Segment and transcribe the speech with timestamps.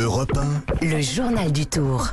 [0.00, 0.32] Europe
[0.80, 2.12] 1, Le journal du Tour.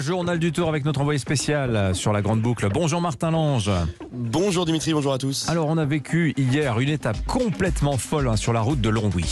[0.00, 2.66] Le journal du tour avec notre envoyé spécial sur la grande boucle.
[2.72, 3.70] Bonjour Martin Lange.
[4.12, 5.46] Bonjour Dimitri, bonjour à tous.
[5.46, 9.26] Alors on a vécu hier une étape complètement folle hein, sur la route de Longwy.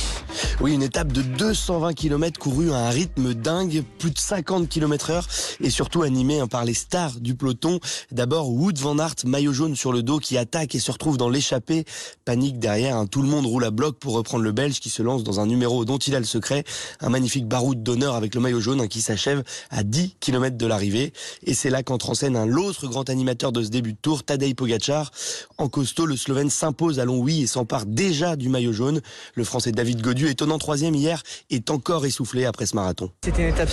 [0.61, 5.11] Oui, une étape de 220 km courue à un rythme dingue, plus de 50 km
[5.11, 5.27] heure
[5.62, 7.80] et surtout animée hein, par les stars du peloton.
[8.12, 11.30] D'abord Wood van Aert, maillot jaune sur le dos qui attaque et se retrouve dans
[11.30, 11.87] l'échappée.
[12.27, 15.03] Panique derrière, hein, tout le monde roule à bloc pour reprendre le Belge qui se
[15.03, 16.64] lance dans un numéro dont il a le secret.
[17.00, 21.12] Un magnifique baroud d'honneur avec le maillot jaune qui s'achève à 10 km de l'arrivée.
[21.44, 24.25] Et c'est là qu'entre en scène un l'autre grand animateur de ce début de tour,
[24.25, 25.11] Tadej Pogacar.
[25.57, 29.00] En costaud, le Slovène s'impose à Longwy et s'empare déjà du maillot jaune.
[29.35, 33.11] Le Français David Godieu, étonnant troisième hier, est encore essoufflé après ce marathon.
[33.25, 33.70] C'était une étape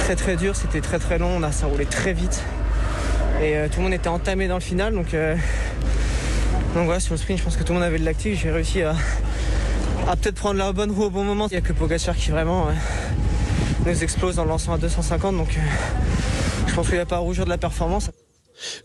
[0.00, 2.42] très très dure, c'était très très long, on a, ça roulait très vite.
[3.40, 5.34] Et euh, tout le monde était entamé dans le final, donc, euh,
[6.74, 8.38] donc voilà, sur le sprint, je pense que tout le monde avait le lactique.
[8.38, 8.94] J'ai réussi à,
[10.08, 11.46] à peut-être prendre la bonne roue au bon moment.
[11.48, 12.72] Il n'y a que Pogacar qui vraiment euh,
[13.86, 15.60] nous explose en lançant à 250, donc euh,
[16.66, 18.10] je pense qu'il n'y a pas à rougir de la performance.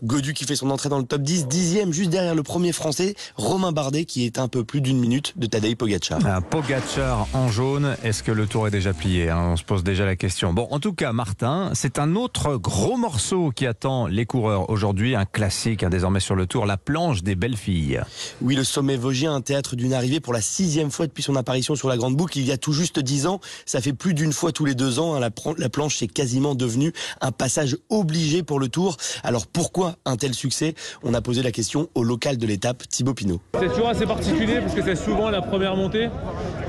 [0.02, 3.14] Godu qui fait son entrée dans le top 10, dixième juste derrière le premier français,
[3.36, 6.24] Romain Bardet qui est un peu plus d'une minute de Tadej Pogacar.
[6.26, 9.50] Un Pogacar en jaune, est-ce que le tour est déjà plié hein?
[9.52, 10.52] On se pose déjà la question.
[10.52, 15.14] Bon, en tout cas, Martin, c'est un autre gros morceau qui attend les coureurs aujourd'hui,
[15.14, 18.00] un classique hein, désormais sur le tour, la planche des belles filles.
[18.42, 21.74] Oui, le sommet vosgien, un théâtre d'une arrivée pour la sixième fois depuis son apparition
[21.74, 23.40] sur la Grande Boucle il y a tout juste dix ans.
[23.64, 25.14] Ça fait plus d'une fois tous les deux ans.
[25.14, 25.20] hein,
[25.58, 28.96] la, planche est quasiment devenue un passage obligé pour le tour.
[29.22, 30.74] Alors pourquoi un tel succès?
[31.02, 33.40] On a posé la question au local de l'étape, Thibaut Pinot.
[33.58, 36.08] C'est toujours assez particulier parce que c'est souvent la première montée,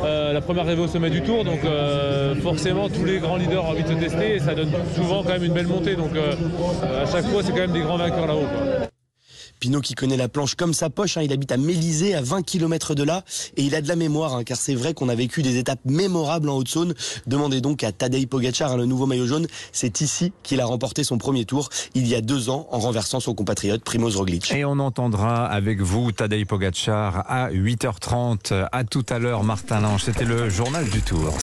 [0.03, 1.43] euh, la première arrivée au sommet du tour.
[1.43, 4.71] Donc euh, forcément tous les grands leaders ont envie de se tester et ça donne
[4.95, 5.95] souvent quand même une belle montée.
[5.95, 6.33] Donc euh,
[7.03, 8.47] à chaque fois c'est quand même des grands vainqueurs là-haut.
[9.59, 12.43] Pinot qui connaît la planche comme sa poche, hein, il habite à Mélisée, à 20
[12.43, 13.23] km de là,
[13.55, 15.79] et il a de la mémoire, hein, car c'est vrai qu'on a vécu des étapes
[15.85, 16.93] mémorables en Haute-Saône.
[17.25, 21.03] Demandez donc à Tadej Pogacar, hein, le nouveau maillot jaune, c'est ici qu'il a remporté
[21.03, 24.51] son premier tour, il y a deux ans, en renversant son compatriote Primoz Roglic.
[24.51, 28.67] Et on entendra avec vous Tadej Pogacar à 8h30.
[28.71, 30.03] À tout à l'heure, Martin Lange.
[30.03, 31.33] C'était le journal du tour.